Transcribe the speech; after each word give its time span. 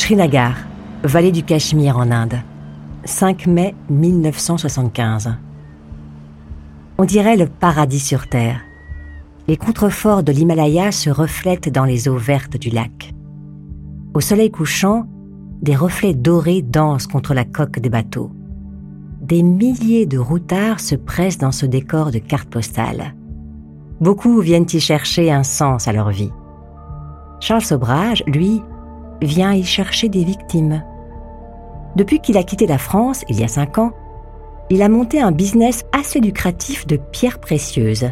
Srinagar, 0.00 0.54
vallée 1.04 1.30
du 1.30 1.42
Cachemire 1.42 1.98
en 1.98 2.10
Inde. 2.10 2.40
5 3.04 3.46
mai 3.46 3.74
1975. 3.90 5.34
On 6.96 7.04
dirait 7.04 7.36
le 7.36 7.46
paradis 7.46 8.00
sur 8.00 8.26
Terre. 8.26 8.62
Les 9.46 9.58
contreforts 9.58 10.22
de 10.22 10.32
l'Himalaya 10.32 10.90
se 10.90 11.10
reflètent 11.10 11.68
dans 11.70 11.84
les 11.84 12.08
eaux 12.08 12.16
vertes 12.16 12.56
du 12.56 12.70
lac. 12.70 13.12
Au 14.14 14.20
soleil 14.20 14.50
couchant, 14.50 15.04
des 15.60 15.76
reflets 15.76 16.14
dorés 16.14 16.62
dansent 16.62 17.06
contre 17.06 17.34
la 17.34 17.44
coque 17.44 17.78
des 17.78 17.90
bateaux. 17.90 18.30
Des 19.20 19.42
milliers 19.42 20.06
de 20.06 20.16
routards 20.16 20.80
se 20.80 20.94
pressent 20.94 21.38
dans 21.38 21.52
ce 21.52 21.66
décor 21.66 22.10
de 22.10 22.20
cartes 22.20 22.48
postales. 22.48 23.14
Beaucoup 24.00 24.40
viennent 24.40 24.66
y 24.72 24.80
chercher 24.80 25.30
un 25.30 25.42
sens 25.42 25.88
à 25.88 25.92
leur 25.92 26.08
vie. 26.08 26.32
Charles 27.40 27.60
Sobrage, 27.60 28.24
lui, 28.26 28.62
vient 29.20 29.52
y 29.52 29.64
chercher 29.64 30.08
des 30.08 30.24
victimes. 30.24 30.82
Depuis 31.96 32.20
qu'il 32.20 32.36
a 32.36 32.42
quitté 32.42 32.66
la 32.66 32.78
France, 32.78 33.24
il 33.28 33.38
y 33.38 33.44
a 33.44 33.48
cinq 33.48 33.78
ans, 33.78 33.92
il 34.70 34.82
a 34.82 34.88
monté 34.88 35.20
un 35.20 35.32
business 35.32 35.84
assez 35.92 36.20
lucratif 36.20 36.86
de 36.86 36.96
pierres 36.96 37.40
précieuses. 37.40 38.10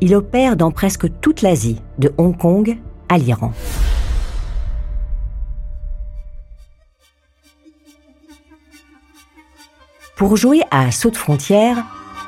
Il 0.00 0.14
opère 0.14 0.56
dans 0.56 0.70
presque 0.70 1.20
toute 1.20 1.42
l'Asie, 1.42 1.82
de 1.98 2.14
Hong 2.16 2.36
Kong 2.36 2.78
à 3.10 3.18
l'Iran. 3.18 3.52
Pour 10.16 10.36
jouer 10.36 10.62
à 10.70 10.90
saut 10.90 11.10
de 11.10 11.16
frontière, 11.16 11.84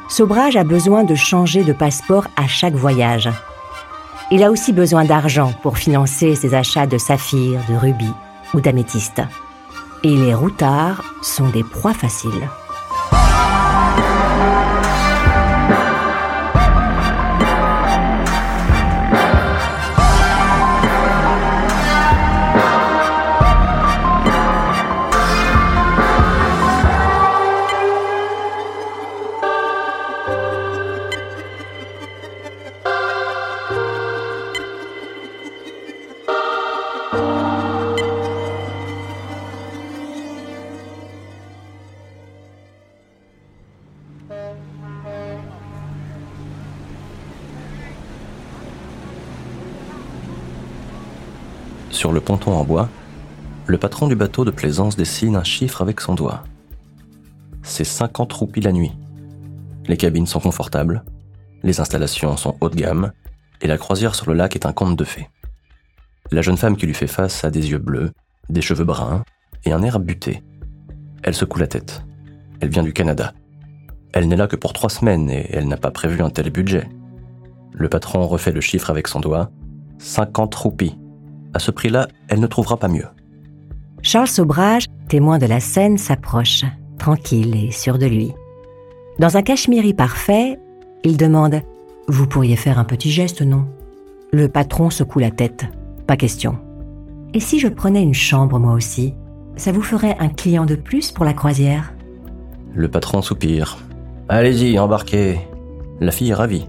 Sobrage 0.09 0.57
a 0.57 0.65
besoin 0.65 1.05
de 1.05 1.15
changer 1.15 1.65
de 1.65 1.73
passeport 1.73 2.27
à 2.37 2.47
chaque 2.47 2.75
voyage. 2.75 3.31
Il 4.35 4.43
a 4.43 4.51
aussi 4.51 4.73
besoin 4.73 5.05
d'argent 5.05 5.53
pour 5.61 5.77
financer 5.77 6.35
ses 6.37 6.55
achats 6.55 6.87
de 6.87 6.97
saphirs, 6.97 7.61
de 7.69 7.75
rubis 7.75 8.15
ou 8.55 8.63
d'améthystes. 8.63 9.21
Et 10.05 10.17
les 10.17 10.33
routards 10.33 11.05
sont 11.21 11.51
des 11.51 11.63
proies 11.63 11.93
faciles. 11.93 12.49
Ponton 52.23 52.53
en 52.53 52.65
bois, 52.65 52.89
le 53.67 53.79
patron 53.79 54.09
du 54.09 54.17
bateau 54.17 54.45
de 54.45 54.51
plaisance 54.51 54.97
dessine 54.97 55.37
un 55.37 55.45
chiffre 55.45 55.83
avec 55.83 56.01
son 56.01 56.15
doigt. 56.15 56.45
C'est 57.63 57.85
50 57.85 58.33
roupies 58.33 58.61
la 58.61 58.73
nuit. 58.73 58.93
Les 59.87 59.97
cabines 59.97 60.27
sont 60.27 60.41
confortables, 60.41 61.05
les 61.63 61.81
installations 61.81 62.37
sont 62.37 62.57
haut 62.61 62.69
de 62.69 62.77
gamme, 62.77 63.13
et 63.61 63.67
la 63.67 63.79
croisière 63.79 64.15
sur 64.15 64.29
le 64.29 64.35
lac 64.35 64.57
est 64.57 64.67
un 64.67 64.73
conte 64.73 64.97
de 64.97 65.05
fées. 65.05 65.29
La 66.31 66.43
jeune 66.43 66.57
femme 66.57 66.77
qui 66.77 66.87
lui 66.87 66.95
fait 66.95 67.07
face 67.07 67.45
a 67.45 67.51
des 67.51 67.71
yeux 67.71 67.79
bleus, 67.79 68.13
des 68.49 68.63
cheveux 68.63 68.85
bruns 68.85 69.25
et 69.65 69.73
un 69.73 69.83
air 69.83 70.01
buté. 70.01 70.43
Elle 71.23 71.35
secoue 71.35 71.59
la 71.59 71.67
tête. 71.67 72.03
Elle 72.61 72.71
vient 72.71 72.83
du 72.83 72.93
Canada. 72.93 73.33
Elle 74.13 74.29
n'est 74.29 74.37
là 74.37 74.47
que 74.47 74.57
pour 74.57 74.73
trois 74.73 74.91
semaines 74.91 75.31
et 75.31 75.49
elle 75.53 75.69
n'a 75.69 75.77
pas 75.77 75.91
prévu 75.91 76.23
un 76.23 76.31
tel 76.31 76.51
budget. 76.51 76.89
Le 77.73 77.89
patron 77.89 78.27
refait 78.27 78.53
le 78.53 78.61
chiffre 78.61 78.91
avec 78.91 79.09
son 79.09 79.21
doigt. 79.21 79.51
50 79.99 80.55
roupies. 80.55 80.97
À 81.55 81.59
ce 81.59 81.71
prix-là, 81.71 82.09
elle 82.29 82.41
ne 82.41 82.47
trouvera 82.47 82.77
pas 82.77 82.89
mieux. 82.89 83.07
Charles 84.03 84.29
Sobrage, 84.29 84.87
témoin 85.09 85.39
de 85.39 85.47
la 85.47 85.61
scène, 85.61 85.99
s'approche, 85.99 86.65
tranquille 86.99 87.55
et 87.57 87.71
sûr 87.71 87.99
de 87.99 88.07
lui. 88.07 88.33
Dans 89.19 89.37
un 89.37 89.43
cachemiri 89.43 89.95
parfait, 89.95 90.59
il 91.05 91.17
demande 91.17 91.63
Vous 92.09 92.27
pourriez 92.27 92.57
faire 92.57 92.79
un 92.79 92.85
petit 92.85 93.11
geste, 93.11 93.43
non? 93.43 93.67
Le 94.33 94.49
patron 94.49 94.91
secoue 94.91 95.19
la 95.19 95.31
tête. 95.31 95.67
Pas 96.07 96.17
question. 96.17 96.59
Et 97.35 97.41
si 97.41 97.59
je 97.59 97.69
prenais 97.69 98.03
une 98.03 98.15
chambre, 98.15 98.59
moi 98.59 98.73
aussi? 98.73 99.15
Ça 99.57 99.73
vous 99.73 99.83
ferait 99.83 100.17
un 100.19 100.29
client 100.29 100.65
de 100.65 100.75
plus 100.75 101.13
pour 101.13 101.25
la 101.25 101.35
croisière? 101.35 101.93
Le 102.75 102.89
patron 102.89 103.21
soupire. 103.21 103.79
Allez-y, 104.29 104.79
embarquez. 104.79 105.39
La 106.01 106.11
fille 106.11 106.31
est 106.31 106.35
ravie. 106.35 106.67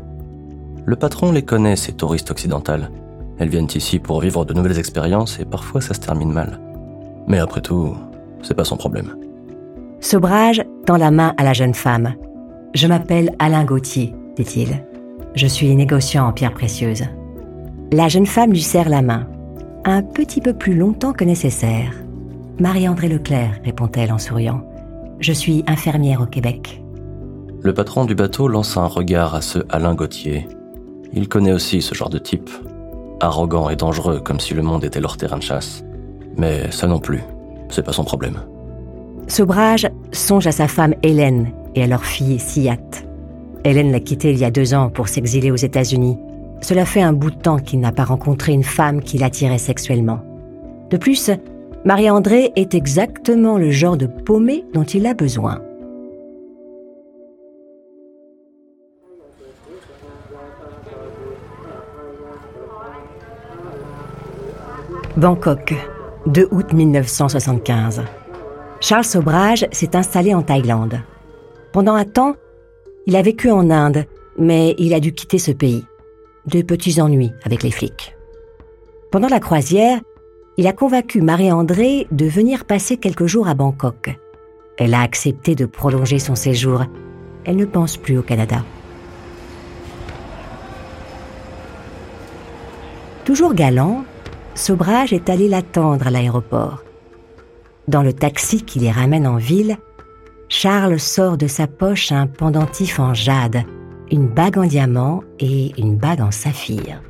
Le 0.86 0.96
patron 0.98 1.32
les 1.32 1.44
connaît, 1.44 1.78
ces 1.78 1.94
touristes 1.94 2.30
occidentales. 2.30 2.92
Elles 3.40 3.50
viennent 3.50 3.68
ici 3.74 4.00
pour 4.00 4.22
vivre 4.22 4.46
de 4.46 4.54
nouvelles 4.54 4.80
expériences 4.80 5.40
et 5.40 5.46
parfois 5.46 5.82
ça 5.82 5.94
se 5.94 6.00
termine 6.00 6.32
mal. 6.32 6.60
Mais 7.28 7.40
après 7.40 7.62
tout, 7.62 7.96
c'est 8.42 8.54
pas 8.54 8.66
son 8.66 8.78
problème. 8.78 9.16
Sobrage 10.00 10.64
tend 10.86 10.98
la 10.98 11.12
main 11.12 11.34
à 11.38 11.44
la 11.44 11.54
jeune 11.54 11.74
femme. 11.74 12.14
Je 12.74 12.88
m'appelle 12.88 13.36
Alain 13.40 13.64
Gauthier, 13.64 14.14
dit-il. 14.36 14.84
Je 15.36 15.48
suis 15.48 15.74
négociant 15.76 16.28
en 16.28 16.34
pierres 16.34 16.54
précieuses. 16.54 17.06
La 17.92 18.08
jeune 18.08 18.26
femme 18.26 18.52
lui 18.52 18.62
serre 18.62 18.90
la 18.90 19.02
main, 19.02 19.28
un 19.86 20.02
petit 20.02 20.42
peu 20.42 20.54
plus 20.54 20.76
longtemps 20.76 21.14
que 21.14 21.24
nécessaire. 21.24 21.94
Marie-André 22.60 23.08
Leclerc, 23.08 23.62
répond-elle 23.64 24.12
en 24.12 24.18
souriant. 24.18 24.62
Je 25.20 25.32
suis 25.32 25.64
infirmière 25.68 26.22
au 26.22 26.26
Québec. 26.26 26.84
Le 27.62 27.74
patron 27.74 28.06
du 28.06 28.14
bateau 28.14 28.48
lance 28.48 28.78
un 28.78 28.86
regard 28.86 29.36
à 29.36 29.42
ce 29.42 29.60
Alain 29.70 29.96
Gauthier. 29.96 30.48
Il 31.14 31.30
connaît 31.30 31.54
aussi 31.54 31.82
ce 31.82 31.96
genre 31.96 32.10
de 32.10 32.18
type, 32.18 32.50
arrogant 33.26 33.70
et 33.70 33.76
dangereux 33.76 34.20
comme 34.20 34.40
si 34.40 34.54
le 34.54 34.62
monde 34.62 34.84
était 34.84 35.02
leur 35.02 35.18
terrain 35.18 35.38
de 35.38 35.44
chasse. 35.44 35.84
Mais 36.38 36.72
ça 36.72 36.88
non 36.88 37.00
plus, 37.00 37.24
c'est 37.70 37.84
pas 37.84 37.94
son 37.94 38.04
problème. 38.04 38.40
Sobrage 39.28 39.88
songe 40.12 40.48
à 40.48 40.52
sa 40.52 40.68
femme 40.68 40.96
Hélène 41.04 41.52
et 41.76 41.84
à 41.84 41.88
leur 41.88 42.04
fille 42.04 42.40
Siat. 42.40 42.78
Hélène 43.64 43.92
l'a 43.92 44.00
quitté 44.00 44.32
il 44.32 44.38
y 44.38 44.46
a 44.46 44.52
deux 44.52 44.74
ans 44.74 44.90
pour 44.90 45.08
s'exiler 45.08 45.52
aux 45.52 45.56
États-Unis. 45.56 46.18
Cela 46.62 46.86
fait 46.86 47.02
un 47.02 47.14
bout 47.14 47.32
de 47.32 47.40
temps 47.40 47.60
qu'il 47.60 47.80
n'a 47.80 47.92
pas 47.92 48.04
rencontré 48.04 48.52
une 48.52 48.64
femme 48.64 49.02
qui 49.02 49.18
l'attirait 49.18 49.58
sexuellement. 49.58 50.20
De 50.90 50.98
plus, 50.98 51.32
Marie-André 51.86 52.52
est 52.56 52.76
exactement 52.76 53.58
le 53.58 53.72
genre 53.72 53.98
de 53.98 54.06
paumé 54.06 54.66
dont 54.74 54.84
il 54.84 55.06
a 55.06 55.14
besoin. 55.14 55.60
Bangkok, 65.24 65.74
2 66.26 66.50
août 66.52 66.74
1975. 66.74 68.04
Charles 68.82 69.06
Sobrage 69.06 69.66
s'est 69.72 69.96
installé 69.96 70.34
en 70.34 70.42
Thaïlande. 70.42 71.00
Pendant 71.72 71.96
un 71.96 72.04
temps, 72.04 72.36
il 73.08 73.16
a 73.16 73.22
vécu 73.22 73.50
en 73.50 73.70
Inde, 73.70 74.04
mais 74.38 74.76
il 74.78 74.94
a 74.94 75.00
dû 75.00 75.14
quitter 75.14 75.38
ce 75.38 75.54
pays. 75.54 75.86
De 76.46 76.62
petits 76.62 77.00
ennuis 77.00 77.32
avec 77.46 77.64
les 77.64 77.72
flics. 77.72 78.18
Pendant 79.14 79.30
la 79.30 79.40
croisière, 79.40 80.02
il 80.58 80.68
a 80.68 80.74
convaincu 80.74 81.22
Marie-André 81.22 82.06
de 82.12 82.26
venir 82.26 82.66
passer 82.66 82.98
quelques 82.98 83.28
jours 83.28 83.48
à 83.48 83.54
Bangkok. 83.54 84.20
Elle 84.78 84.94
a 84.94 85.00
accepté 85.00 85.56
de 85.56 85.66
prolonger 85.66 86.20
son 86.20 86.36
séjour. 86.36 86.84
Elle 87.46 87.56
ne 87.56 87.64
pense 87.64 87.96
plus 87.96 88.18
au 88.18 88.24
Canada. 88.24 88.66
Toujours 93.24 93.54
galant, 93.54 94.04
Sobrage 94.56 95.14
est 95.14 95.30
allé 95.30 95.48
l'attendre 95.50 96.08
à 96.08 96.12
l'aéroport. 96.12 96.84
Dans 97.88 98.04
le 98.04 98.14
taxi 98.14 98.64
qui 98.64 98.80
les 98.80 98.92
ramène 98.92 99.28
en 99.28 99.38
ville, 99.38 99.78
Charles 100.48 101.00
sort 101.00 101.38
de 101.38 101.48
sa 101.48 101.68
poche 101.68 102.12
un 102.12 102.28
pendentif 102.28 103.00
en 103.00 103.14
jade, 103.14 103.64
une 104.12 104.28
bague 104.28 104.60
en 104.60 104.66
diamant 104.66 105.24
et 105.40 105.72
une 105.80 105.98
bague 105.98 106.22
en 106.22 106.32
saphir. 106.32 107.02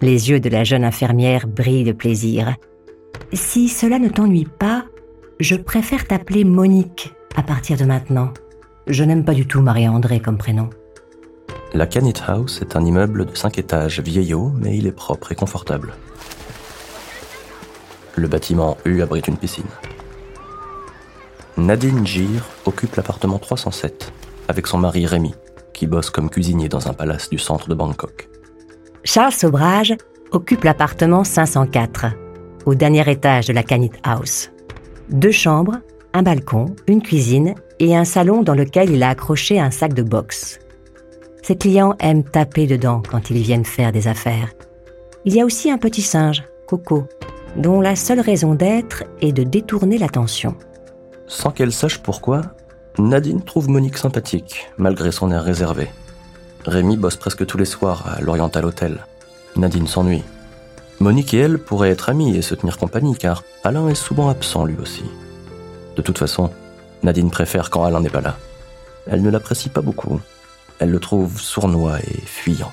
Les 0.00 0.30
yeux 0.30 0.40
de 0.40 0.48
la 0.48 0.64
jeune 0.64 0.82
infirmière 0.82 1.46
brillent 1.46 1.84
de 1.84 1.92
plaisir. 1.92 2.56
Si 3.32 3.68
cela 3.68 3.98
ne 3.98 4.08
t'ennuie 4.08 4.48
pas, 4.58 4.84
je 5.38 5.56
préfère 5.56 6.06
t'appeler 6.06 6.44
Monique 6.44 7.12
à 7.36 7.42
partir 7.42 7.76
de 7.76 7.84
maintenant. 7.84 8.32
Je 8.86 9.04
n'aime 9.04 9.24
pas 9.24 9.34
du 9.34 9.46
tout 9.46 9.60
Marie-André 9.60 10.20
comme 10.20 10.38
prénom. 10.38 10.70
La 11.74 11.86
Canit 11.86 12.14
House 12.26 12.60
est 12.60 12.76
un 12.76 12.84
immeuble 12.84 13.26
de 13.26 13.34
5 13.34 13.58
étages 13.58 14.00
vieillot, 14.00 14.52
mais 14.60 14.76
il 14.76 14.86
est 14.86 14.92
propre 14.92 15.32
et 15.32 15.34
confortable. 15.34 15.94
Le 18.16 18.28
bâtiment 18.28 18.76
U 18.84 19.02
abrite 19.02 19.28
une 19.28 19.36
piscine. 19.36 19.64
Nadine 21.56 22.06
Gir 22.06 22.44
occupe 22.66 22.94
l'appartement 22.96 23.38
307 23.38 24.12
avec 24.48 24.66
son 24.66 24.78
mari 24.78 25.06
Rémi, 25.06 25.34
qui 25.72 25.86
bosse 25.86 26.10
comme 26.10 26.30
cuisinier 26.30 26.68
dans 26.68 26.88
un 26.88 26.92
palace 26.92 27.30
du 27.30 27.38
centre 27.38 27.68
de 27.68 27.74
Bangkok. 27.74 28.28
Charles 29.04 29.32
Sobrage 29.32 29.94
occupe 30.30 30.64
l'appartement 30.64 31.24
504. 31.24 32.06
au 32.64 32.74
dernier 32.74 33.10
étage 33.10 33.46
de 33.48 33.52
la 33.52 33.62
Canit 33.62 33.90
House. 34.04 34.50
Deux 35.08 35.32
chambres, 35.32 35.78
un 36.12 36.22
balcon, 36.22 36.66
une 36.86 37.02
cuisine 37.02 37.54
et 37.80 37.96
un 37.96 38.04
salon 38.04 38.42
dans 38.42 38.54
lequel 38.54 38.90
il 38.90 39.02
a 39.02 39.08
accroché 39.08 39.58
un 39.58 39.70
sac 39.70 39.94
de 39.94 40.02
boxe. 40.02 40.60
Ses 41.42 41.56
clients 41.56 41.96
aiment 41.98 42.22
taper 42.22 42.66
dedans 42.68 43.02
quand 43.10 43.30
ils 43.30 43.42
viennent 43.42 43.64
faire 43.64 43.90
des 43.90 44.06
affaires. 44.06 44.52
Il 45.24 45.34
y 45.34 45.40
a 45.40 45.44
aussi 45.44 45.70
un 45.70 45.78
petit 45.78 46.02
singe, 46.02 46.44
Coco, 46.68 47.08
dont 47.56 47.80
la 47.80 47.96
seule 47.96 48.20
raison 48.20 48.54
d'être 48.54 49.04
est 49.20 49.32
de 49.32 49.42
détourner 49.42 49.98
l'attention. 49.98 50.56
Sans 51.26 51.50
qu'elle 51.50 51.72
sache 51.72 51.98
pourquoi, 51.98 52.42
Nadine 52.98 53.42
trouve 53.42 53.68
Monique 53.68 53.98
sympathique, 53.98 54.70
malgré 54.76 55.12
son 55.12 55.30
air 55.30 55.42
réservé. 55.42 55.88
Rémi 56.66 56.96
bosse 56.96 57.16
presque 57.16 57.46
tous 57.46 57.58
les 57.58 57.64
soirs 57.64 58.04
à 58.06 58.20
l'Oriental 58.20 58.64
Hotel. 58.64 59.06
Nadine 59.56 59.86
s'ennuie. 59.86 60.22
Monique 61.00 61.34
et 61.34 61.38
elle 61.38 61.58
pourraient 61.58 61.90
être 61.90 62.10
amies 62.10 62.36
et 62.36 62.42
se 62.42 62.54
tenir 62.54 62.78
compagnie, 62.78 63.16
car 63.16 63.42
Alain 63.64 63.88
est 63.88 63.94
souvent 63.94 64.28
absent 64.28 64.64
lui 64.64 64.76
aussi. 64.80 65.04
De 65.96 66.02
toute 66.02 66.18
façon, 66.18 66.50
Nadine 67.02 67.30
préfère 67.30 67.70
quand 67.70 67.84
Alain 67.84 68.00
n'est 68.00 68.08
pas 68.08 68.20
là. 68.20 68.36
Elle 69.06 69.22
ne 69.22 69.30
l'apprécie 69.30 69.68
pas 69.68 69.80
beaucoup. 69.80 70.20
Elle 70.78 70.90
le 70.90 71.00
trouve 71.00 71.40
sournois 71.40 71.98
et 72.00 72.20
fuyant. 72.24 72.72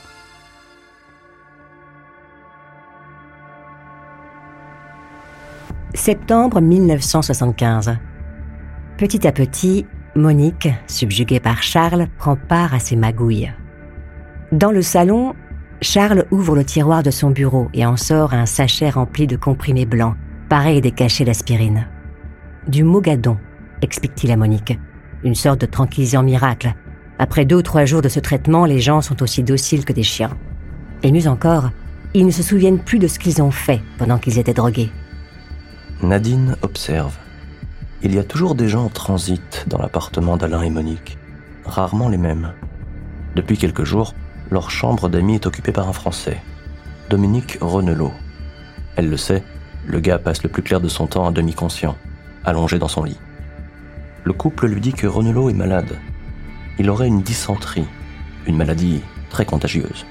Septembre 5.96 6.62
1975. 6.62 7.98
Petit 8.98 9.28
à 9.28 9.32
petit, 9.32 9.88
Monique, 10.16 10.70
subjuguée 10.86 11.40
par 11.40 11.64
Charles, 11.64 12.08
prend 12.20 12.36
part 12.36 12.76
à 12.76 12.80
ses 12.80 12.96
magouilles. 12.96 13.52
Dans 14.52 14.72
le 14.72 14.84
salon, 14.84 15.34
Charles 15.82 16.26
ouvre 16.30 16.56
le 16.56 16.64
tiroir 16.64 17.02
de 17.02 17.10
son 17.10 17.32
bureau 17.32 17.70
et 17.74 17.88
en 17.88 17.98
sort 17.98 18.36
un 18.36 18.46
sachet 18.46 18.92
rempli 18.92 19.26
de 19.26 19.36
comprimés 19.36 19.88
blancs, 19.88 20.16
pareil 20.48 20.80
des 20.80 20.92
cachets 20.92 21.26
d'aspirine. 21.26 21.88
Du 22.68 22.84
mogadon, 22.84 23.38
explique-t-il 23.82 24.32
à 24.32 24.38
Monique. 24.38 24.78
Une 25.24 25.36
sorte 25.36 25.62
de 25.62 25.66
tranquillisant 25.66 26.22
miracle. 26.22 26.72
Après 27.18 27.46
deux 27.46 27.58
ou 27.58 27.62
trois 27.64 27.86
jours 27.86 28.04
de 28.04 28.10
ce 28.10 28.20
traitement, 28.20 28.66
les 28.66 28.80
gens 28.80 29.02
sont 29.02 29.24
aussi 29.24 29.42
dociles 29.42 29.86
que 29.86 29.94
des 29.94 30.04
chiens. 30.04 30.38
Et 31.02 31.12
mieux 31.12 31.28
encore, 31.28 31.72
ils 32.14 32.28
ne 32.28 32.32
se 32.32 32.44
souviennent 32.44 32.80
plus 32.80 33.00
de 33.00 33.08
ce 33.08 33.18
qu'ils 33.18 33.42
ont 33.42 33.52
fait 33.52 33.82
pendant 33.98 34.20
qu'ils 34.20 34.38
étaient 34.38 34.54
drogués. 34.54 34.92
Nadine 36.02 36.56
observe. 36.62 37.18
Il 38.04 38.16
y 38.16 38.20
a 38.20 38.24
toujours 38.24 38.56
des 38.56 38.70
gens 38.70 38.86
en 38.86 38.90
transit 38.90 39.66
dans 39.68 39.78
l'appartement 39.78 40.38
d'Alain 40.38 40.62
et 40.62 40.70
Monique. 40.70 41.18
Rarement 41.66 42.08
les 42.08 42.18
mêmes. 42.18 42.54
Depuis 43.36 43.58
quelques 43.58 43.84
jours, 43.84 44.16
leur 44.50 44.72
chambre 44.72 45.10
d'amis 45.10 45.36
est 45.36 45.46
occupée 45.46 45.74
par 45.74 45.90
un 45.90 45.94
Français, 45.94 46.42
Dominique 47.10 47.58
Renelot. 47.60 48.14
Elle 48.96 49.10
le 49.10 49.18
sait, 49.18 49.44
le 49.86 50.00
gars 50.00 50.20
passe 50.20 50.42
le 50.42 50.48
plus 50.48 50.64
clair 50.64 50.80
de 50.80 50.88
son 50.88 51.06
temps 51.06 51.28
à 51.28 51.32
demi-conscient, 51.32 51.98
allongé 52.46 52.80
dans 52.80 52.88
son 52.88 53.04
lit. 53.04 53.20
Le 54.24 54.32
couple 54.32 54.68
lui 54.68 54.80
dit 54.80 54.94
que 54.94 55.06
Renelot 55.06 55.50
est 55.50 55.54
malade. 55.54 55.98
Il 56.80 56.90
aurait 56.90 57.08
une 57.08 57.24
dysenterie, 57.24 57.88
une 58.48 58.56
maladie 58.56 59.02
très 59.30 59.46
contagieuse. 59.46 60.06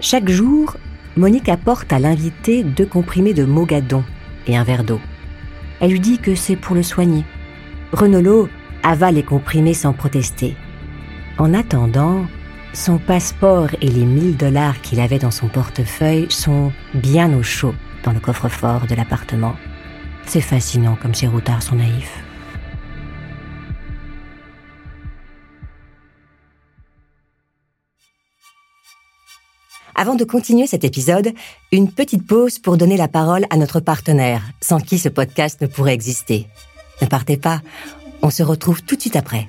Chaque 0.00 0.28
jour, 0.28 0.76
Monique 1.16 1.48
apporte 1.48 1.92
à 1.92 1.98
l'invité 1.98 2.62
deux 2.62 2.86
comprimés 2.86 3.34
de 3.34 3.44
mogadon 3.44 4.04
et 4.46 4.56
un 4.56 4.62
verre 4.64 4.84
d'eau. 4.84 5.00
Elle 5.80 5.90
lui 5.92 6.00
dit 6.00 6.18
que 6.18 6.34
c'est 6.34 6.56
pour 6.56 6.74
le 6.74 6.82
soigner. 6.82 7.24
Renelot 7.92 8.48
avale 8.82 9.14
les 9.14 9.22
comprimés 9.22 9.74
sans 9.74 9.92
protester. 9.92 10.56
En 11.38 11.54
attendant, 11.54 12.26
son 12.72 12.98
passeport 12.98 13.68
et 13.80 13.88
les 13.88 14.04
1000 14.04 14.36
dollars 14.36 14.80
qu'il 14.80 15.00
avait 15.00 15.18
dans 15.18 15.30
son 15.30 15.48
portefeuille 15.48 16.26
sont 16.30 16.72
bien 16.94 17.32
au 17.32 17.42
chaud 17.42 17.74
dans 18.04 18.12
le 18.12 18.20
coffre-fort 18.20 18.86
de 18.86 18.94
l'appartement. 18.94 19.56
C'est 20.26 20.40
fascinant 20.40 20.96
comme 21.00 21.14
ces 21.14 21.26
routards 21.26 21.62
sont 21.62 21.76
naïfs. 21.76 22.22
Avant 30.00 30.14
de 30.14 30.22
continuer 30.22 30.68
cet 30.68 30.84
épisode, 30.84 31.32
une 31.72 31.90
petite 31.90 32.24
pause 32.24 32.60
pour 32.60 32.76
donner 32.76 32.96
la 32.96 33.08
parole 33.08 33.46
à 33.50 33.56
notre 33.56 33.80
partenaire, 33.80 34.44
sans 34.60 34.78
qui 34.78 34.96
ce 34.96 35.08
podcast 35.08 35.60
ne 35.60 35.66
pourrait 35.66 35.92
exister. 35.92 36.46
Ne 37.02 37.08
partez 37.08 37.36
pas, 37.36 37.62
on 38.22 38.30
se 38.30 38.44
retrouve 38.44 38.80
tout 38.84 38.94
de 38.94 39.00
suite 39.00 39.16
après. 39.16 39.48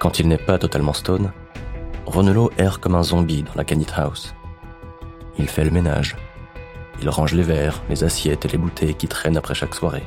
Quand 0.00 0.18
il 0.18 0.28
n'est 0.28 0.38
pas 0.38 0.56
totalement 0.56 0.94
stone, 0.94 1.30
Renelot 2.06 2.50
erre 2.56 2.80
comme 2.80 2.94
un 2.94 3.02
zombie 3.02 3.42
dans 3.42 3.52
la 3.54 3.64
Canit 3.64 3.86
House. 3.94 4.34
Il 5.38 5.46
fait 5.46 5.62
le 5.62 5.70
ménage. 5.70 6.16
Il 7.02 7.10
range 7.10 7.34
les 7.34 7.42
verres, 7.42 7.82
les 7.90 8.02
assiettes 8.02 8.46
et 8.46 8.48
les 8.48 8.56
bouteilles 8.56 8.94
qui 8.94 9.08
traînent 9.08 9.36
après 9.36 9.54
chaque 9.54 9.74
soirée. 9.74 10.02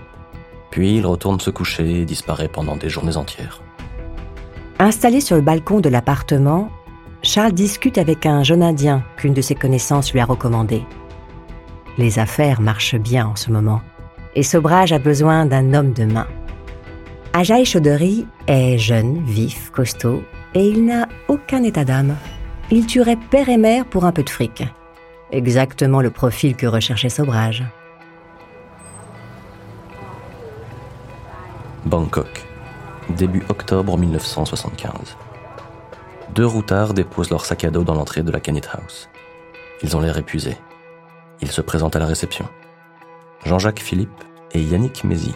Puis 0.72 0.98
il 0.98 1.06
retourne 1.06 1.40
se 1.40 1.51
coucher 1.51 2.01
et 2.01 2.06
disparaît 2.06 2.48
pendant 2.48 2.75
des 2.75 2.90
journées 2.90 3.18
entières. 3.18 3.62
Installé 4.80 5.22
sur 5.22 5.36
le 5.36 5.44
balcon 5.44 5.80
de 5.80 5.90
l'appartement, 5.90 6.72
Charles 7.22 7.54
discute 7.54 8.00
avec 8.00 8.25
un 8.25 8.42
jeune 8.42 8.63
Indien 8.63 9.04
qu'une 9.16 9.36
de 9.36 9.42
ses 9.42 9.54
connaissances 9.54 10.12
lui 10.12 10.19
a 10.19 10.25
recommandé. 10.25 10.84
Les 12.00 12.17
affaires 12.17 12.62
marchent 12.62 12.96
bien 12.96 13.27
en 13.27 13.36
ce 13.36 13.51
moment, 13.51 13.82
et 14.34 14.41
Sobrage 14.41 14.91
a 14.91 14.98
besoin 14.98 15.46
d'un 15.46 15.75
homme 15.75 15.94
de 15.94 16.06
main. 16.06 16.27
Ajaï 17.36 17.66
Chaudhary 17.66 18.28
est 18.46 18.78
jeune, 18.78 19.24
vif, 19.24 19.72
costaud, 19.72 20.22
et 20.54 20.68
il 20.68 20.86
n'a 20.86 21.08
aucun 21.28 21.63
état 21.63 21.84
d'âme. 21.84 22.16
Il 22.70 22.86
tuerait 22.86 23.18
père 23.18 23.50
et 23.50 23.58
mère 23.58 23.86
pour 23.86 24.06
un 24.06 24.12
peu 24.12 24.22
de 24.22 24.30
fric. 24.30 24.63
Exactement 25.32 26.00
le 26.00 26.12
profil 26.12 26.56
que 26.56 26.68
recherchait 26.68 27.10
Sobrage. 27.10 27.63
Bangkok, 31.86 32.46
début 33.10 33.42
octobre 33.50 33.98
1975. 33.98 35.18
Deux 36.36 36.46
routards 36.46 36.94
déposent 36.94 37.32
leur 37.32 37.46
sac 37.46 37.63
à 37.63 37.72
dos 37.72 37.84
dans 37.84 37.96
l'entrée 37.96 38.22
de 38.22 38.32
la 38.32 38.42
Canet 38.42 38.70
House. 38.74 39.10
Ils 39.82 39.98
ont 39.98 40.02
l'air 40.02 40.20
épuisés. 40.20 40.58
Ils 41.42 41.52
se 41.52 41.62
présentent 41.62 41.96
à 41.96 42.00
la 42.00 42.06
réception. 42.06 42.46
Jean-Jacques 43.44 43.82
Philippe 43.82 44.24
et 44.52 44.62
Yannick 44.62 45.04
Mézy. 45.04 45.34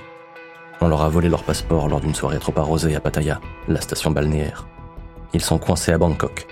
On 0.80 0.88
leur 0.88 1.02
a 1.02 1.10
volé 1.10 1.28
leur 1.28 1.44
passeport 1.44 1.88
lors 1.88 2.02
d'une 2.02 2.14
soirée 2.14 2.40
trop 2.40 2.54
arrosée 2.56 2.96
à 2.96 3.00
Pattaya, 3.00 3.40
la 3.68 3.82
station 3.82 4.12
balnéaire. 4.12 4.68
Ils 5.34 5.42
sont 5.42 5.58
coincés 5.58 5.92
à 5.92 5.98
Bangkok. 5.98 6.48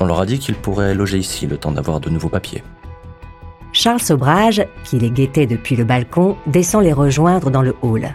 On 0.00 0.06
leur 0.06 0.20
a 0.20 0.26
dit 0.26 0.38
qu'ils 0.38 0.54
pourraient 0.54 0.94
loger 0.94 1.18
ici 1.18 1.46
le 1.46 1.56
temps 1.56 1.72
d'avoir 1.72 2.00
de 2.00 2.10
nouveaux 2.10 2.28
papiers. 2.28 2.62
Charles 3.72 4.00
Sobrage, 4.00 4.64
qui 4.84 4.98
les 4.98 5.10
guettait 5.10 5.46
depuis 5.46 5.76
le 5.76 5.84
balcon, 5.84 6.36
descend 6.46 6.84
les 6.84 6.92
rejoindre 6.92 7.50
dans 7.50 7.62
le 7.62 7.74
hall. 7.82 8.14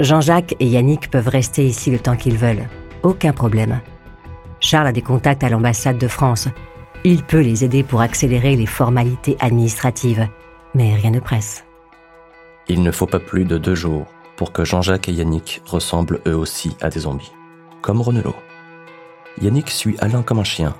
Jean-Jacques 0.00 0.56
et 0.60 0.66
Yannick 0.66 1.10
peuvent 1.10 1.28
rester 1.28 1.66
ici 1.66 1.90
le 1.90 1.98
temps 1.98 2.16
qu'ils 2.16 2.38
veulent. 2.38 2.68
Aucun 3.02 3.32
problème. 3.32 3.80
Charles 4.60 4.86
a 4.86 4.92
des 4.92 5.02
contacts 5.02 5.44
à 5.44 5.50
l'ambassade 5.50 5.98
de 5.98 6.08
France. 6.08 6.48
Il 7.04 7.22
peut 7.22 7.40
les 7.40 7.64
aider 7.64 7.82
pour 7.82 8.00
accélérer 8.00 8.56
les 8.56 8.66
formalités 8.66 9.36
administratives. 9.40 10.26
Mais 10.74 10.94
rien 10.94 11.10
ne 11.10 11.20
presse. 11.20 11.64
Il 12.68 12.82
ne 12.82 12.90
faut 12.90 13.06
pas 13.06 13.20
plus 13.20 13.44
de 13.44 13.58
deux 13.58 13.74
jours 13.74 14.06
pour 14.36 14.52
que 14.52 14.64
Jean-Jacques 14.64 15.08
et 15.08 15.12
Yannick 15.12 15.62
ressemblent 15.66 16.20
eux 16.26 16.36
aussi 16.36 16.76
à 16.80 16.90
des 16.90 17.00
zombies, 17.00 17.32
comme 17.82 18.00
Renelot. 18.00 18.34
Yannick 19.40 19.70
suit 19.70 19.96
Alain 20.00 20.22
comme 20.22 20.38
un 20.38 20.44
chien. 20.44 20.74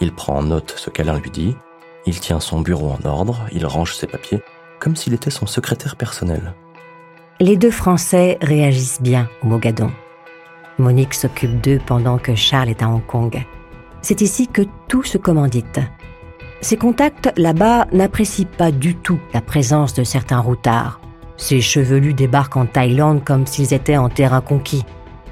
Il 0.00 0.12
prend 0.12 0.36
en 0.36 0.42
note 0.42 0.74
ce 0.76 0.90
qu'Alain 0.90 1.18
lui 1.18 1.30
dit, 1.30 1.56
il 2.06 2.20
tient 2.20 2.40
son 2.40 2.60
bureau 2.60 2.90
en 2.90 3.08
ordre, 3.08 3.46
il 3.52 3.66
range 3.66 3.94
ses 3.94 4.06
papiers, 4.06 4.42
comme 4.78 4.96
s'il 4.96 5.14
était 5.14 5.30
son 5.30 5.46
secrétaire 5.46 5.96
personnel. 5.96 6.54
Les 7.40 7.56
deux 7.56 7.70
Français 7.70 8.38
réagissent 8.42 9.00
bien 9.00 9.28
au 9.42 9.46
Mogadon. 9.46 9.90
Monique 10.78 11.14
s'occupe 11.14 11.60
d'eux 11.60 11.80
pendant 11.86 12.18
que 12.18 12.34
Charles 12.34 12.68
est 12.68 12.82
à 12.82 12.88
Hong 12.88 13.04
Kong. 13.06 13.44
C'est 14.02 14.20
ici 14.20 14.48
que 14.48 14.62
tout 14.88 15.02
se 15.02 15.18
commandite. 15.18 15.80
Ses 16.60 16.76
contacts 16.76 17.32
là-bas 17.36 17.86
n'apprécient 17.92 18.48
pas 18.58 18.70
du 18.70 18.96
tout 18.96 19.20
la 19.32 19.40
présence 19.40 19.94
de 19.94 20.04
certains 20.04 20.40
routards. 20.40 21.00
Ces 21.36 21.60
chevelus 21.60 22.14
débarquent 22.14 22.56
en 22.56 22.66
Thaïlande 22.66 23.24
comme 23.24 23.46
s'ils 23.46 23.74
étaient 23.74 23.96
en 23.96 24.08
terrain 24.08 24.40
conquis. 24.40 24.84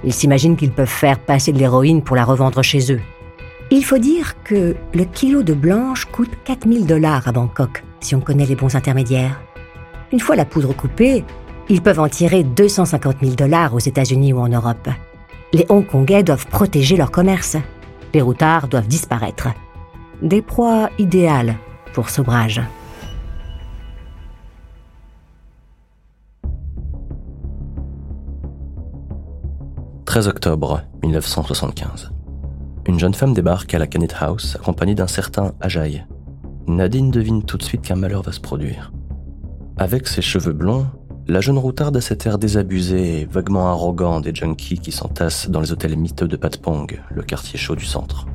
Ils 0.04 0.12
s'imaginent 0.12 0.56
qu'ils 0.56 0.72
peuvent 0.72 0.86
faire 0.86 1.18
passer 1.18 1.52
de 1.52 1.58
l'héroïne 1.58 2.02
pour 2.02 2.16
la 2.16 2.24
revendre 2.24 2.62
chez 2.62 2.92
eux. 2.92 3.00
Il 3.70 3.84
faut 3.84 3.98
dire 3.98 4.42
que 4.42 4.76
le 4.92 5.04
kilo 5.04 5.42
de 5.42 5.54
blanche 5.54 6.06
coûte 6.06 6.32
4000 6.44 6.86
dollars 6.86 7.26
à 7.28 7.32
Bangkok, 7.32 7.84
si 8.00 8.14
on 8.14 8.20
connaît 8.20 8.46
les 8.46 8.56
bons 8.56 8.74
intermédiaires. 8.74 9.40
Une 10.12 10.20
fois 10.20 10.36
la 10.36 10.44
poudre 10.44 10.74
coupée, 10.74 11.24
ils 11.68 11.80
peuvent 11.80 12.00
en 12.00 12.08
tirer 12.08 12.42
250 12.42 13.16
000 13.22 13.34
dollars 13.34 13.74
aux 13.74 13.78
États-Unis 13.78 14.32
ou 14.32 14.40
en 14.40 14.48
Europe. 14.48 14.88
Les 15.54 15.64
Hongkongais 15.68 16.22
doivent 16.22 16.46
protéger 16.48 16.96
leur 16.96 17.10
commerce. 17.10 17.56
Les 18.12 18.20
routards 18.20 18.68
doivent 18.68 18.88
disparaître. 18.88 19.48
Des 20.20 20.42
proies 20.42 20.90
idéales 20.98 21.56
pour 21.94 22.10
Sobrage. 22.10 22.60
«13 30.12 30.28
octobre 30.28 30.82
1975. 31.02 32.12
Une 32.86 32.98
jeune 32.98 33.14
femme 33.14 33.32
débarque 33.32 33.72
à 33.72 33.78
la 33.78 33.86
Canet 33.86 34.14
House 34.20 34.58
accompagnée 34.60 34.94
d'un 34.94 35.06
certain 35.06 35.52
Ajaï. 35.62 36.04
Nadine 36.66 37.10
devine 37.10 37.44
tout 37.44 37.56
de 37.56 37.62
suite 37.62 37.80
qu'un 37.80 37.96
malheur 37.96 38.20
va 38.20 38.32
se 38.32 38.38
produire. 38.38 38.92
Avec 39.78 40.06
ses 40.06 40.20
cheveux 40.20 40.52
blonds, 40.52 40.84
la 41.28 41.40
jeune 41.40 41.56
routarde 41.56 41.96
a 41.96 42.02
cet 42.02 42.26
air 42.26 42.36
désabusé 42.36 43.22
et 43.22 43.24
vaguement 43.24 43.70
arrogant 43.70 44.20
des 44.20 44.34
junkies 44.34 44.80
qui 44.80 44.92
s'entassent 44.92 45.48
dans 45.48 45.62
les 45.62 45.72
hôtels 45.72 45.96
miteux 45.96 46.28
de 46.28 46.36
Patpong, 46.36 47.00
le 47.08 47.22
quartier 47.22 47.58
chaud 47.58 47.74
du 47.74 47.86
centre. 47.86 48.26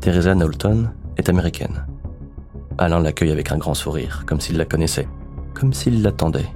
Teresa 0.00 0.34
Knowlton 0.34 0.90
est 1.18 1.28
américaine. 1.28 1.86
Alain 2.78 2.98
l'accueille 2.98 3.30
avec 3.30 3.52
un 3.52 3.58
grand 3.58 3.74
sourire, 3.74 4.24
comme 4.26 4.40
s'il 4.40 4.56
la 4.56 4.64
connaissait, 4.64 5.06
comme 5.54 5.72
s'il 5.72 6.02
l'attendait. 6.02 6.50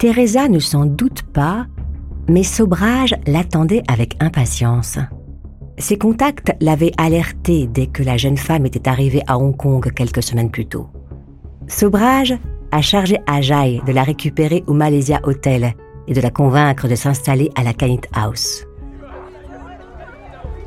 Teresa 0.00 0.48
ne 0.48 0.58
s'en 0.58 0.84
doute 0.84 1.22
pas, 1.22 1.68
mais 2.28 2.42
Sobrage 2.42 3.14
l'attendait 3.26 3.82
avec 3.88 4.16
impatience. 4.20 4.98
Ses 5.78 5.98
contacts 5.98 6.52
l'avaient 6.60 6.92
alerté 6.96 7.66
dès 7.66 7.86
que 7.86 8.02
la 8.02 8.16
jeune 8.16 8.38
femme 8.38 8.66
était 8.66 8.88
arrivée 8.88 9.22
à 9.26 9.38
Hong 9.38 9.56
Kong 9.56 9.92
quelques 9.92 10.22
semaines 10.22 10.50
plus 10.50 10.66
tôt. 10.66 10.88
Sobrage 11.68 12.34
a 12.72 12.80
chargé 12.80 13.18
Ajay 13.26 13.80
de 13.86 13.92
la 13.92 14.02
récupérer 14.02 14.64
au 14.66 14.72
Malaysia 14.72 15.20
Hotel 15.24 15.74
et 16.08 16.14
de 16.14 16.20
la 16.20 16.30
convaincre 16.30 16.88
de 16.88 16.94
s'installer 16.94 17.50
à 17.56 17.62
la 17.62 17.74
Canit 17.74 18.00
House. 18.12 18.64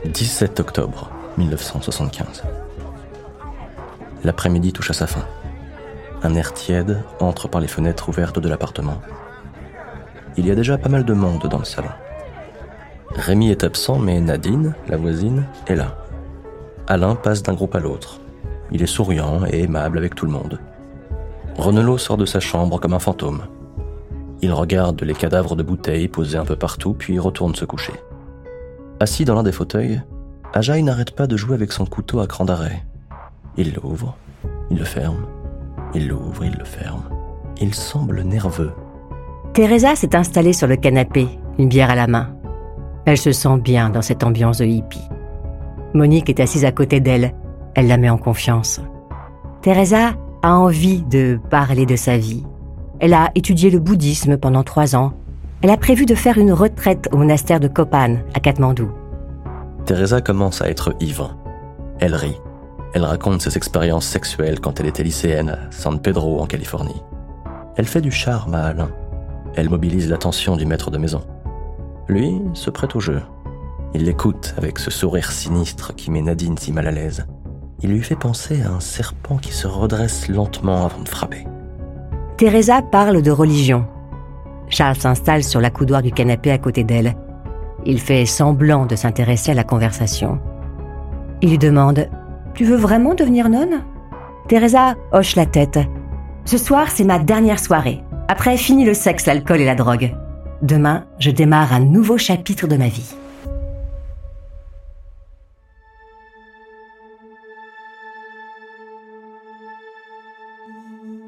17 0.05 0.59
octobre 0.59 1.09
1975. 1.37 2.43
L'après-midi 4.23 4.73
touche 4.73 4.91
à 4.91 4.93
sa 4.93 5.07
fin. 5.07 5.25
Un 6.23 6.35
air 6.35 6.53
tiède 6.53 7.03
entre 7.19 7.47
par 7.47 7.61
les 7.61 7.67
fenêtres 7.67 8.09
ouvertes 8.09 8.39
de 8.39 8.49
l'appartement. 8.49 9.01
Il 10.37 10.45
y 10.47 10.51
a 10.51 10.55
déjà 10.55 10.77
pas 10.77 10.89
mal 10.89 11.03
de 11.03 11.13
monde 11.13 11.47
dans 11.47 11.57
le 11.57 11.65
salon. 11.65 11.89
Rémi 13.15 13.49
est 13.49 13.63
absent, 13.63 13.97
mais 13.99 14.19
Nadine, 14.21 14.75
la 14.87 14.97
voisine, 14.97 15.45
est 15.67 15.75
là. 15.75 15.97
Alain 16.87 17.15
passe 17.15 17.43
d'un 17.43 17.53
groupe 17.53 17.75
à 17.75 17.79
l'autre. 17.79 18.19
Il 18.71 18.81
est 18.81 18.87
souriant 18.87 19.45
et 19.45 19.63
aimable 19.63 19.97
avec 19.97 20.15
tout 20.15 20.25
le 20.25 20.31
monde. 20.31 20.59
Renelot 21.57 21.97
sort 21.97 22.17
de 22.17 22.25
sa 22.25 22.39
chambre 22.39 22.79
comme 22.79 22.93
un 22.93 22.99
fantôme. 22.99 23.41
Il 24.41 24.53
regarde 24.53 25.01
les 25.03 25.13
cadavres 25.13 25.55
de 25.55 25.63
bouteilles 25.63 26.07
posés 26.07 26.37
un 26.37 26.45
peu 26.45 26.55
partout, 26.55 26.93
puis 26.93 27.19
retourne 27.19 27.55
se 27.55 27.65
coucher. 27.65 27.93
Assis 28.99 29.25
dans 29.25 29.35
l'un 29.35 29.43
des 29.43 29.51
fauteuils, 29.51 30.01
Ajaï 30.53 30.83
n'arrête 30.83 31.11
pas 31.11 31.27
de 31.27 31.35
jouer 31.35 31.55
avec 31.55 31.71
son 31.71 31.85
couteau 31.85 32.21
à 32.21 32.27
cran 32.27 32.45
d'arrêt. 32.45 32.83
Il 33.57 33.73
l'ouvre, 33.73 34.15
il 34.71 34.77
le 34.77 34.85
ferme, 34.85 35.25
il 35.93 36.07
l'ouvre, 36.07 36.45
il 36.45 36.55
le 36.57 36.65
ferme. 36.65 37.03
Il 37.59 37.73
semble 37.73 38.21
nerveux. 38.21 38.71
Teresa 39.53 39.95
s'est 39.95 40.15
installée 40.15 40.53
sur 40.53 40.67
le 40.67 40.75
canapé, 40.75 41.27
une 41.57 41.69
bière 41.69 41.89
à 41.89 41.95
la 41.95 42.07
main. 42.07 42.35
Elle 43.05 43.17
se 43.17 43.31
sent 43.31 43.57
bien 43.59 43.89
dans 43.89 44.01
cette 44.01 44.23
ambiance 44.23 44.59
de 44.59 44.65
hippie. 44.65 45.07
Monique 45.93 46.29
est 46.29 46.39
assise 46.39 46.65
à 46.65 46.71
côté 46.71 46.99
d'elle. 46.99 47.33
Elle 47.73 47.87
la 47.87 47.97
met 47.97 48.09
en 48.09 48.17
confiance. 48.17 48.79
Teresa 49.61 50.13
a 50.43 50.55
envie 50.55 51.01
de 51.01 51.39
parler 51.49 51.85
de 51.85 51.95
sa 51.95 52.17
vie. 52.17 52.45
Elle 52.99 53.13
a 53.13 53.31
étudié 53.35 53.69
le 53.69 53.79
bouddhisme 53.79 54.37
pendant 54.37 54.63
trois 54.63 54.95
ans. 54.95 55.13
Elle 55.61 55.71
a 55.71 55.77
prévu 55.77 56.05
de 56.05 56.15
faire 56.15 56.37
une 56.37 56.53
retraite 56.53 57.09
au 57.11 57.17
monastère 57.17 57.59
de 57.59 57.67
Kopan, 57.67 58.17
à 58.33 58.39
Katmandou. 58.39 58.91
Teresa 59.85 60.21
commence 60.21 60.61
à 60.61 60.69
être 60.69 60.95
ivre. 60.99 61.35
Elle 61.99 62.15
rit. 62.15 62.39
Elle 62.93 63.03
raconte 63.03 63.41
ses 63.41 63.57
expériences 63.57 64.05
sexuelles 64.05 64.59
quand 64.59 64.79
elle 64.79 64.87
était 64.87 65.03
lycéenne 65.03 65.49
à 65.49 65.71
San 65.71 65.99
Pedro, 65.99 66.39
en 66.39 66.45
Californie. 66.45 67.01
Elle 67.75 67.85
fait 67.85 68.01
du 68.01 68.11
charme 68.11 68.55
à 68.55 68.65
Alain. 68.65 68.89
Elle 69.59 69.69
mobilise 69.69 70.09
l'attention 70.09 70.55
du 70.55 70.65
maître 70.65 70.89
de 70.89 70.97
maison. 70.97 71.19
Lui 72.07 72.41
se 72.53 72.69
prête 72.69 72.95
au 72.95 73.01
jeu. 73.01 73.21
Il 73.93 74.05
l'écoute 74.05 74.53
avec 74.57 74.79
ce 74.79 74.89
sourire 74.89 75.33
sinistre 75.33 75.93
qui 75.97 76.11
met 76.11 76.21
Nadine 76.21 76.57
si 76.57 76.71
mal 76.71 76.87
à 76.87 76.91
l'aise. 76.91 77.25
Il 77.81 77.89
lui 77.89 78.01
fait 78.01 78.15
penser 78.15 78.61
à 78.61 78.71
un 78.71 78.79
serpent 78.79 79.35
qui 79.35 79.51
se 79.51 79.67
redresse 79.67 80.29
lentement 80.29 80.85
avant 80.85 81.01
de 81.01 81.09
frapper. 81.09 81.45
Teresa 82.37 82.81
parle 82.81 83.21
de 83.21 83.31
religion. 83.31 83.85
Charles 84.69 84.95
s'installe 84.95 85.43
sur 85.43 85.59
l'accoudoir 85.59 86.01
du 86.01 86.13
canapé 86.13 86.51
à 86.51 86.57
côté 86.57 86.85
d'elle. 86.85 87.17
Il 87.85 87.99
fait 87.99 88.25
semblant 88.25 88.85
de 88.85 88.95
s'intéresser 88.95 89.51
à 89.51 89.55
la 89.55 89.65
conversation. 89.65 90.39
Il 91.41 91.49
lui 91.49 91.57
demande 91.57 92.07
Tu 92.53 92.63
veux 92.63 92.77
vraiment 92.77 93.13
devenir 93.13 93.49
nonne? 93.49 93.83
Teresa 94.47 94.95
hoche 95.11 95.35
la 95.35 95.45
tête. 95.45 95.79
Ce 96.45 96.57
soir, 96.57 96.87
c'est 96.89 97.03
ma 97.03 97.19
dernière 97.19 97.59
soirée. 97.59 98.05
Après, 98.31 98.55
fini 98.57 98.85
le 98.85 98.93
sexe, 98.93 99.25
l'alcool 99.25 99.59
et 99.59 99.65
la 99.65 99.73
drogue. 99.73 100.15
Demain, 100.61 101.07
je 101.17 101.31
démarre 101.31 101.73
un 101.73 101.79
nouveau 101.79 102.19
chapitre 102.19 102.67
de 102.67 102.77
ma 102.77 102.87
vie. 102.87 103.15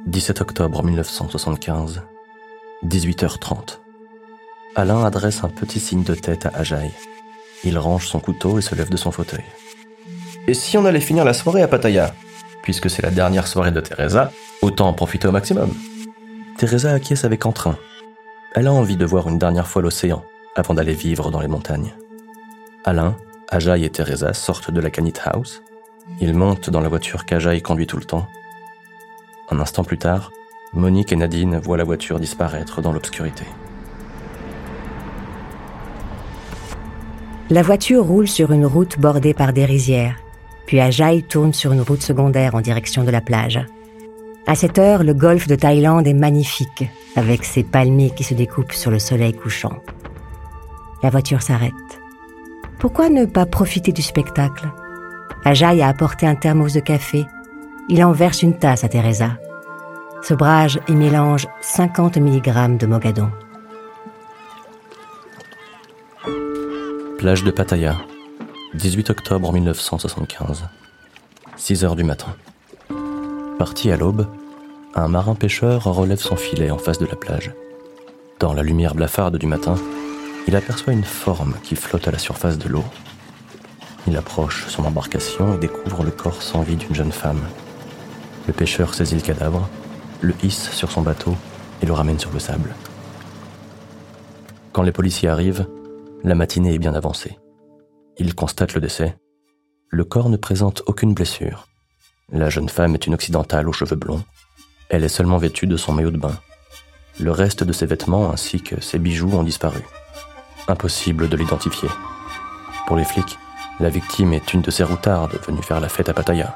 «17 0.05 0.41
octobre 0.41 0.84
1975, 0.84 2.03
18h30. 2.86 3.79
Alain 4.75 5.03
adresse 5.03 5.43
un 5.43 5.50
petit 5.50 5.79
signe 5.79 6.03
de 6.03 6.13
tête 6.13 6.46
à 6.46 6.50
Ajaï. 6.50 6.91
Il 7.63 7.79
range 7.79 8.05
son 8.05 8.20
couteau 8.20 8.60
et 8.60 8.62
se 8.62 8.75
lève 8.75 8.91
de 8.91 8.98
son 8.98 9.10
fauteuil. 9.12 9.46
Et 10.48 10.53
si 10.53 10.77
on 10.77 10.86
allait 10.86 11.00
finir 11.00 11.25
la 11.25 11.34
soirée 11.34 11.63
à 11.63 11.67
Pattaya? 11.67 12.13
Puisque 12.62 12.91
c'est 12.91 13.01
la 13.01 13.10
dernière 13.10 13.48
soirée 13.48 13.72
de 13.72 13.81
Teresa, 13.81 14.31
autant 14.62 14.88
en 14.88 14.93
profiter 14.93 15.27
au 15.27 15.31
maximum. 15.31 15.74
Teresa 16.61 16.93
acquiesce 16.93 17.25
avec 17.25 17.47
entrain. 17.47 17.75
Elle 18.53 18.67
a 18.67 18.71
envie 18.71 18.95
de 18.95 19.03
voir 19.03 19.27
une 19.27 19.39
dernière 19.39 19.67
fois 19.67 19.81
l'océan 19.81 20.23
avant 20.55 20.75
d'aller 20.75 20.93
vivre 20.93 21.31
dans 21.31 21.39
les 21.39 21.47
montagnes. 21.47 21.95
Alain, 22.85 23.17
Ajaï 23.49 23.83
et 23.83 23.89
Teresa 23.89 24.33
sortent 24.33 24.69
de 24.69 24.79
la 24.79 24.91
Canit 24.91 25.15
House. 25.25 25.63
Ils 26.19 26.35
montent 26.35 26.69
dans 26.69 26.79
la 26.79 26.87
voiture 26.87 27.25
qu'Ajaï 27.25 27.63
conduit 27.63 27.87
tout 27.87 27.97
le 27.97 28.05
temps. 28.05 28.27
Un 29.49 29.59
instant 29.59 29.83
plus 29.83 29.97
tard, 29.97 30.31
Monique 30.71 31.11
et 31.11 31.15
Nadine 31.15 31.57
voient 31.57 31.77
la 31.77 31.83
voiture 31.83 32.19
disparaître 32.19 32.79
dans 32.79 32.93
l'obscurité. 32.93 33.45
La 37.49 37.63
voiture 37.63 38.05
roule 38.05 38.27
sur 38.27 38.51
une 38.51 38.67
route 38.67 38.99
bordée 38.99 39.33
par 39.33 39.51
des 39.51 39.65
rizières, 39.65 40.19
puis 40.67 40.79
Ajaï 40.79 41.23
tourne 41.23 41.53
sur 41.53 41.73
une 41.73 41.81
route 41.81 42.03
secondaire 42.03 42.53
en 42.53 42.61
direction 42.61 43.03
de 43.03 43.09
la 43.09 43.21
plage. 43.21 43.65
À 44.51 44.55
cette 44.55 44.79
heure, 44.79 45.05
le 45.05 45.13
golfe 45.13 45.48
de 45.48 45.55
Thaïlande 45.55 46.08
est 46.08 46.13
magnifique, 46.13 46.84
avec 47.15 47.46
ses 47.46 47.63
palmiers 47.63 48.12
qui 48.13 48.25
se 48.25 48.34
découpent 48.34 48.74
sur 48.74 48.91
le 48.91 49.00
soleil 49.00 49.34
couchant. 49.34 49.81
La 51.01 51.10
voiture 51.10 51.41
s'arrête. 51.41 51.72
Pourquoi 52.77 53.08
ne 53.08 53.24
pas 53.24 53.46
profiter 53.46 53.93
du 53.93 54.01
spectacle? 54.01 54.67
Ajay 55.46 55.81
a 55.81 55.88
apporté 55.88 56.27
un 56.27 56.36
thermos 56.36 56.74
de 56.74 56.81
café. 56.81 57.25
Il 57.88 58.03
en 58.03 58.12
verse 58.12 58.43
une 58.43 58.60
tasse 58.60 58.84
à 58.84 58.89
Teresa. 58.89 59.38
Sobrage 60.22 60.81
y 60.89 60.96
mélange 60.96 61.48
50 61.62 62.17
mg 62.17 62.77
de 62.77 62.86
mogadon. 62.88 63.31
Plage 67.20 67.46
de 67.46 67.51
Pattaya, 67.51 67.96
18 68.74 69.12
octobre 69.12 69.53
1975. 69.53 70.65
6 71.55 71.86
heures 71.86 71.96
du 71.96 72.03
matin. 72.03 72.36
Parti 73.61 73.91
à 73.91 73.95
l'aube, 73.95 74.25
un 74.95 75.07
marin-pêcheur 75.07 75.83
relève 75.83 76.17
son 76.17 76.35
filet 76.35 76.71
en 76.71 76.79
face 76.79 76.97
de 76.97 77.05
la 77.05 77.15
plage. 77.15 77.53
Dans 78.39 78.53
la 78.53 78.63
lumière 78.63 78.95
blafarde 78.95 79.37
du 79.37 79.45
matin, 79.45 79.75
il 80.47 80.55
aperçoit 80.55 80.93
une 80.93 81.03
forme 81.03 81.53
qui 81.61 81.75
flotte 81.75 82.07
à 82.07 82.11
la 82.11 82.17
surface 82.17 82.57
de 82.57 82.67
l'eau. 82.67 82.83
Il 84.07 84.17
approche 84.17 84.65
son 84.67 84.83
embarcation 84.83 85.53
et 85.53 85.59
découvre 85.59 86.03
le 86.03 86.09
corps 86.09 86.41
sans 86.41 86.63
vie 86.63 86.75
d'une 86.75 86.95
jeune 86.95 87.11
femme. 87.11 87.43
Le 88.47 88.53
pêcheur 88.53 88.95
saisit 88.95 89.13
le 89.13 89.21
cadavre, 89.21 89.69
le 90.21 90.33
hisse 90.41 90.71
sur 90.71 90.89
son 90.89 91.03
bateau 91.03 91.35
et 91.83 91.85
le 91.85 91.93
ramène 91.93 92.17
sur 92.17 92.31
le 92.31 92.39
sable. 92.39 92.73
Quand 94.71 94.81
les 94.81 94.91
policiers 94.91 95.29
arrivent, 95.29 95.67
la 96.23 96.33
matinée 96.33 96.73
est 96.73 96.79
bien 96.79 96.95
avancée. 96.95 97.37
Ils 98.17 98.33
constatent 98.33 98.73
le 98.73 98.81
décès. 98.81 99.15
Le 99.89 100.03
corps 100.03 100.29
ne 100.29 100.37
présente 100.37 100.81
aucune 100.87 101.13
blessure. 101.13 101.67
La 102.31 102.50
jeune 102.50 102.69
femme 102.69 102.95
est 102.95 103.07
une 103.07 103.13
occidentale 103.13 103.67
aux 103.67 103.73
cheveux 103.73 103.97
blonds. 103.97 104.23
Elle 104.88 105.03
est 105.03 105.09
seulement 105.09 105.38
vêtue 105.38 105.67
de 105.67 105.75
son 105.75 105.91
maillot 105.91 106.11
de 106.11 106.17
bain. 106.17 106.38
Le 107.19 107.31
reste 107.31 107.63
de 107.65 107.73
ses 107.73 107.85
vêtements 107.85 108.31
ainsi 108.31 108.61
que 108.61 108.79
ses 108.81 109.00
bijoux 109.00 109.33
ont 109.33 109.43
disparu. 109.43 109.81
Impossible 110.69 111.27
de 111.27 111.35
l'identifier. 111.35 111.89
Pour 112.88 112.95
les 112.95 113.03
flics, 113.03 113.38
La 113.79 113.89
victime 113.89 114.33
est 114.33 114.53
une 114.53 114.61
de 114.61 114.69
ces 114.69 114.83
routardes 114.83 115.39
venues 115.47 115.63
faire 115.63 115.79
la 115.79 115.89
fête 115.89 116.07
à 116.07 116.13
Pattaya. 116.13 116.55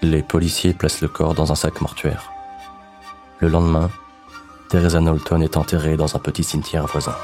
Les 0.00 0.22
policiers 0.22 0.72
placent 0.72 1.02
le 1.02 1.08
corps 1.08 1.34
dans 1.34 1.52
un 1.52 1.54
sac 1.54 1.82
mortuaire. 1.82 2.30
Le 3.40 3.48
lendemain, 3.48 3.90
Teresa 4.70 5.00
Knowlton 5.00 5.42
est 5.42 5.58
enterrée 5.58 5.98
dans 5.98 6.16
un 6.16 6.18
petit 6.18 6.44
cimetière 6.44 6.86
voisin. 6.86 7.14